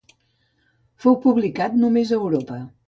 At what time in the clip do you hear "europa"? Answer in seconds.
2.23-2.63